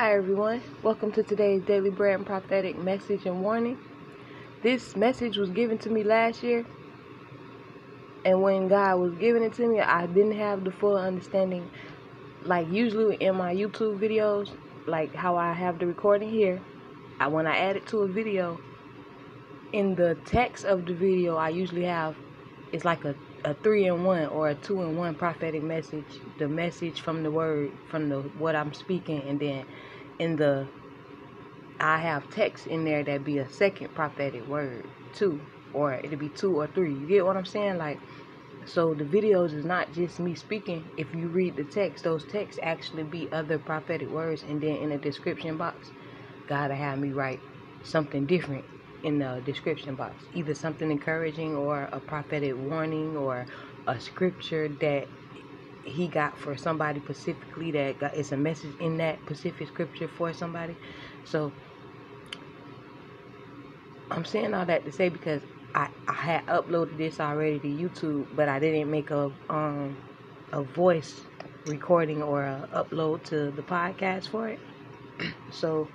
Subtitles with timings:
[0.00, 0.62] Hi, everyone.
[0.82, 3.76] Welcome to today's Daily Bread and Prophetic Message and Warning.
[4.62, 6.64] This message was given to me last year,
[8.24, 11.70] and when God was giving it to me, I didn't have the full understanding.
[12.44, 14.48] Like, usually in my YouTube videos,
[14.86, 16.62] like how I have the recording here,
[17.20, 18.58] I, when I add it to a video,
[19.74, 22.16] in the text of the video, I usually have
[22.72, 23.14] it's like a
[23.44, 26.04] a three in one or a two in one prophetic message
[26.38, 29.64] the message from the word from the what i'm speaking and then
[30.20, 30.70] in the
[31.80, 36.30] i have text in there that be a second prophetic word too or it'll be
[36.30, 36.94] two or three.
[36.94, 37.78] You get what i'm saying?
[37.78, 38.02] Like
[38.66, 40.92] so the videos is not just me speaking.
[40.96, 44.90] If you read the text those texts actually be other prophetic words and then in
[44.90, 45.92] the description box
[46.48, 47.42] god have me write
[47.82, 48.66] something different
[49.02, 50.26] in the description box.
[50.32, 53.46] Either something encouraging or a prophetic warning or
[53.86, 55.08] a scripture that
[55.82, 60.32] he got for somebody specifically that got it's a message in that specific scripture for
[60.32, 60.76] somebody.
[61.24, 61.54] So
[64.10, 65.42] I'm saying all that to say because
[65.74, 69.98] I, I had uploaded this already to YouTube, but I didn't make a um
[70.52, 71.26] a voice
[71.66, 74.60] recording or a upload to the podcast for it.
[75.50, 75.90] so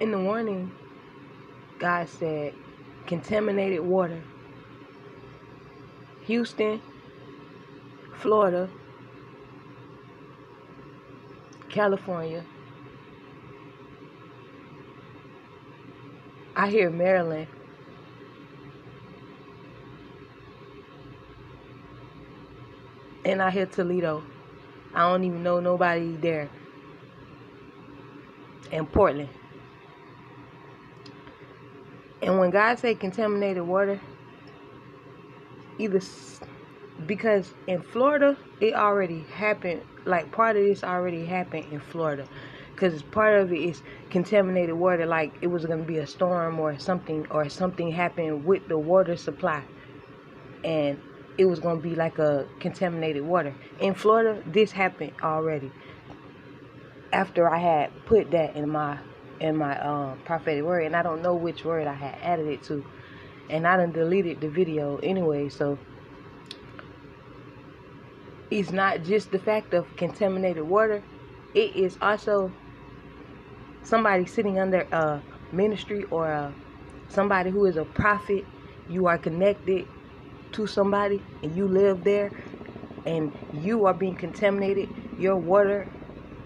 [0.00, 0.72] in the warning,
[1.78, 2.54] God said,
[3.06, 4.24] contaminated water.
[6.26, 6.82] Houston,
[8.18, 8.68] Florida,
[11.68, 12.44] California.
[16.54, 17.46] I hear Maryland.
[23.26, 24.22] And I hear Toledo.
[24.94, 26.48] I don't even know nobody there.
[28.72, 29.28] And Portland.
[32.22, 34.00] And when God say contaminated water,
[35.78, 36.00] either
[37.04, 42.26] because in Florida it already happened, like part of this already happened in Florida,
[42.74, 46.78] because part of it is contaminated water, like it was gonna be a storm or
[46.78, 49.64] something, or something happened with the water supply,
[50.64, 50.98] and
[51.38, 53.54] it was gonna be like a contaminated water.
[53.78, 55.70] In Florida, this happened already.
[57.12, 58.98] After I had put that in my
[59.38, 62.62] in my um, prophetic word, and I don't know which word I had added it
[62.64, 62.84] to,
[63.50, 65.48] and I done deleted the video anyway.
[65.50, 65.78] So
[68.50, 71.06] it's not just the fact of contaminated water;
[71.54, 72.56] it is also
[73.82, 76.56] somebody sitting under a ministry or a,
[77.08, 78.48] somebody who is a prophet.
[78.86, 79.88] You are connected
[80.52, 82.32] to somebody, and you live there,
[83.06, 84.90] and you are being contaminated.
[85.16, 85.90] Your water,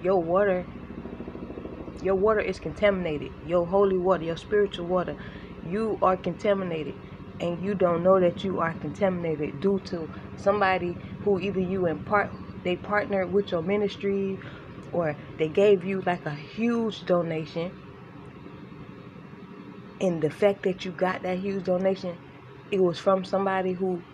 [0.00, 0.68] your water
[2.02, 3.32] your water is contaminated.
[3.42, 5.16] Your holy water, your spiritual water,
[5.62, 6.96] you are contaminated.
[7.40, 12.00] And you don't know that you are contaminated due to somebody who either you in
[12.00, 12.32] part
[12.64, 14.40] they partnered with your ministry
[14.92, 17.72] or they gave you like a huge donation.
[20.00, 22.18] And the fact that you got that huge donation,
[22.70, 24.04] it was from somebody who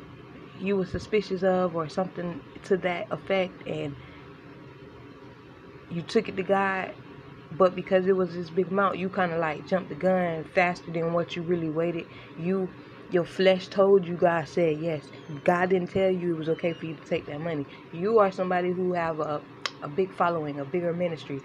[0.55, 3.97] you were suspicious of or something to that effect and
[5.91, 6.93] you took it to God
[7.53, 10.93] but because it was this big amount, you kind of like jumped the gun faster
[10.93, 12.07] than what you really waited.
[12.37, 12.75] You,
[13.11, 15.05] your flesh told you God said yes.
[15.45, 17.67] God didn't tell you it was okay for you to take that money.
[17.93, 19.43] You are somebody who have a,
[19.83, 21.41] a big following, a bigger ministry.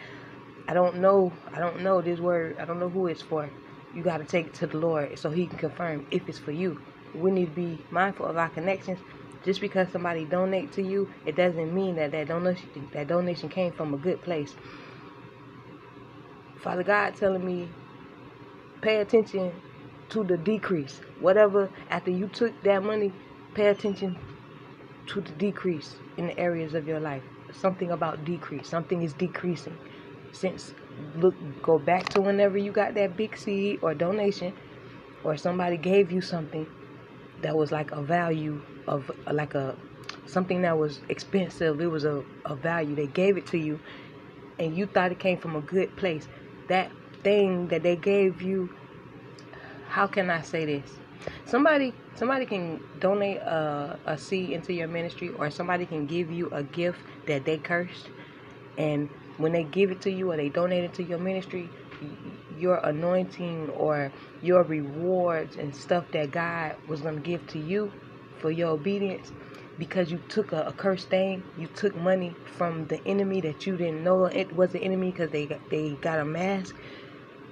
[0.68, 1.32] I don't know.
[1.54, 2.58] I don't know this word.
[2.60, 3.50] I don't know who it's for.
[3.94, 6.52] You got to take it to the Lord so He can confirm if it's for
[6.52, 6.80] you.
[7.14, 9.00] We need to be mindful of our connections.
[9.44, 13.72] Just because somebody donate to you, it doesn't mean that that donation that donation came
[13.72, 14.56] from a good place.
[16.58, 17.68] Father God telling me,
[18.82, 19.52] pay attention
[20.12, 21.02] to the decrease.
[21.20, 23.12] Whatever, after you took that money,
[23.54, 24.18] pay attention
[25.08, 27.24] to the decrease in the areas of your life.
[27.52, 28.68] Something about decrease.
[28.68, 29.78] Something is decreasing.
[30.32, 30.74] Since
[31.16, 34.54] look, go back to whenever you got that big seed or donation,
[35.24, 36.68] or somebody gave you something
[37.42, 39.76] that was like a value of like a
[40.26, 41.82] something that was expensive.
[41.82, 42.96] It was a, a value.
[42.96, 43.80] They gave it to you,
[44.60, 46.28] and you thought it came from a good place
[46.68, 46.92] that
[47.24, 48.70] thing that they gave you
[49.92, 51.00] how can I say this?
[51.46, 56.50] Somebody somebody can donate a, a seed into your ministry or somebody can give you
[56.52, 58.10] a gift that they cursed
[58.78, 61.70] and when they give it to you or they donate it to your ministry
[62.58, 64.12] your anointing or
[64.42, 67.94] your rewards and stuff that God was going to give to you
[68.40, 69.32] for your obedience
[69.80, 73.78] because you took a, a cursed thing, you took money from the enemy that you
[73.78, 76.76] didn't know it was the enemy because they they got a mask.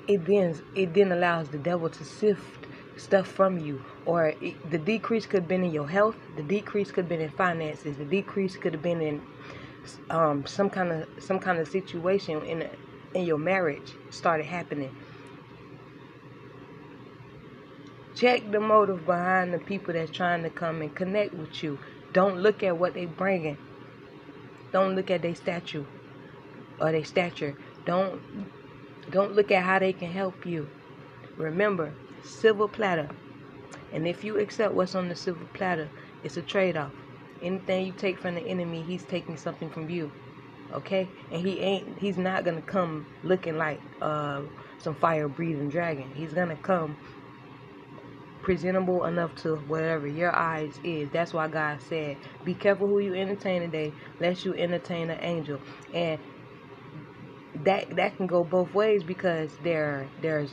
[0.08, 2.68] It then it then allows the devil to sift
[2.98, 6.92] stuff from you, or it, the decrease could have been in your health, the decrease
[6.92, 9.22] could have been in finances, the decrease could have been in
[10.10, 12.70] um, some kind of some kind of situation in
[13.14, 14.96] in your marriage started happening.
[18.16, 21.80] Check the motive behind the people that's trying to come and connect with you.
[22.12, 23.58] Don't look at what they're bringing.
[24.74, 25.86] Don't look at their statue
[26.80, 27.56] or their stature.
[27.86, 28.22] Don't
[29.12, 30.68] don't look at how they can help you.
[31.38, 33.10] Remember, silver platter.
[33.94, 35.90] And if you accept what's on the silver platter,
[36.24, 36.94] it's a trade-off.
[37.42, 40.12] Anything you take from the enemy, he's taking something from you.
[40.74, 41.08] Okay?
[41.32, 44.44] And he ain't he's not gonna come looking like uh,
[44.80, 46.12] some fire breathing dragon.
[46.14, 46.98] He's gonna come
[48.42, 51.10] presentable enough to whatever your eyes is.
[51.12, 55.60] That's why God said, Be careful who you entertain today, lest you entertain an angel.
[55.94, 56.20] And
[57.70, 60.50] that that can go both ways because there there's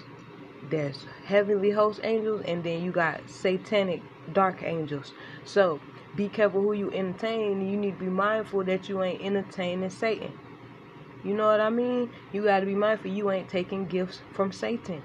[0.69, 4.03] there's heavenly host angels and then you got satanic
[4.35, 5.15] dark angels.
[5.43, 5.81] So
[6.15, 7.67] be careful who you entertain.
[7.67, 10.39] You need to be mindful that you ain't entertaining Satan.
[11.25, 12.11] You know what I mean?
[12.33, 15.03] You got to be mindful you ain't taking gifts from Satan.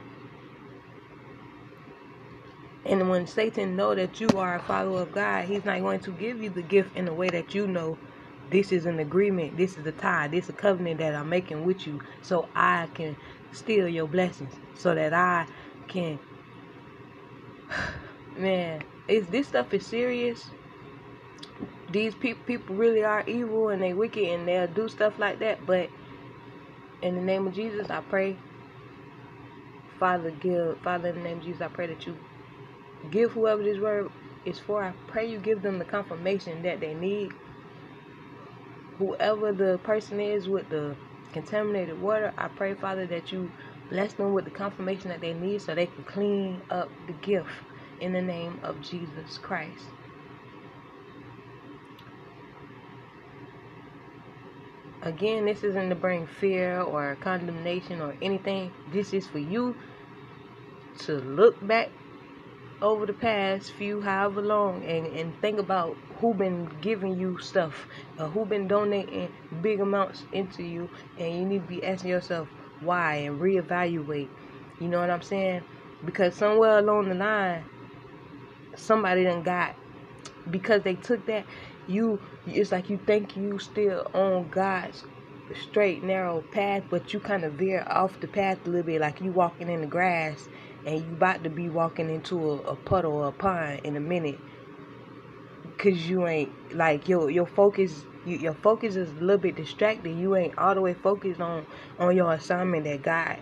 [2.86, 6.12] And when Satan know that you are a follower of God, he's not going to
[6.12, 7.98] give you the gift in a way that you know
[8.52, 11.66] this is an agreement, this is a tie, this is a covenant that I'm making
[11.66, 13.18] with you so I can
[13.52, 15.48] steal your blessings, so that I
[15.90, 16.20] can
[18.38, 20.52] man, is this stuff is serious
[21.92, 25.66] these people people really are evil and they wicked and they'll do stuff like that.
[25.66, 25.92] But
[27.02, 28.40] in the name of Jesus, I pray,
[30.00, 32.18] Father, give Father in the name of Jesus, I pray that you
[33.12, 34.12] give whoever this word
[34.46, 34.84] is for.
[34.84, 37.32] I pray you give them the confirmation that they need.
[38.98, 40.98] Whoever the person is with the
[41.34, 43.54] contaminated water, I pray, Father, that you
[43.90, 47.50] bless them with the confirmation that they need so they can clean up the gift
[48.00, 49.90] in the name of Jesus Christ.
[55.02, 58.74] Again, this isn't to bring fear or condemnation or anything.
[58.88, 59.78] This is for you
[61.00, 61.92] to look back
[62.82, 67.88] over the past few however long and, and think about who been giving you stuff
[68.18, 69.32] or who been donating
[69.62, 72.48] big amounts into you and you need to be asking yourself
[72.80, 74.30] why and reevaluate.
[74.80, 75.62] You know what I'm saying?
[76.04, 77.64] Because somewhere along the line
[78.76, 79.76] somebody done got
[80.50, 81.46] because they took that
[81.88, 85.04] you it's like you think you still on God's
[85.70, 89.22] straight narrow path but you kind of veer off the path a little bit like
[89.22, 90.48] you walking in the grass
[90.86, 94.00] and you about to be walking into a, a puddle or a pond in a
[94.00, 94.40] minute.
[95.64, 100.12] Because you ain't like your your focus you, your focus is a little bit distracted
[100.16, 101.66] you ain't all the way focused on
[102.00, 103.40] on your assignment that god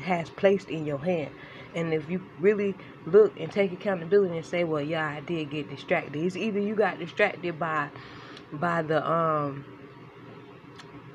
[0.00, 1.30] has placed in your hand.
[1.74, 2.74] And if you really
[3.06, 6.16] look and take accountability and say, well, yeah, I did get distracted.
[6.16, 7.90] It's either you got distracted by
[8.52, 9.64] by the um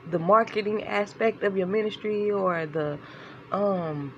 [0.10, 2.98] the marketing aspect of your ministry or the
[3.52, 4.14] um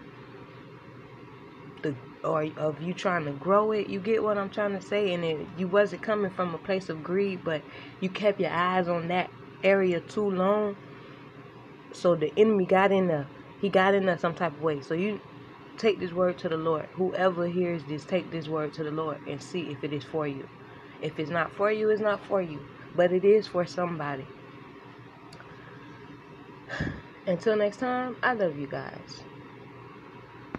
[1.84, 5.14] the or of you trying to grow it you get what i'm trying to say
[5.14, 7.64] and it, you wasn't coming from a place of greed but
[8.02, 9.30] you kept your eyes on that
[9.64, 10.76] area too long
[11.94, 13.30] so the enemy got in there
[13.60, 15.20] he got in there some type of way so you
[15.78, 16.88] take this word to the Lord.
[16.96, 20.28] Whoever hears this, take this word to the Lord and see if it is for
[20.28, 20.48] you.
[21.02, 22.66] If it's not for you, it's not for you.
[22.96, 24.32] But it is for somebody.
[27.28, 29.24] Until next time, I love you guys.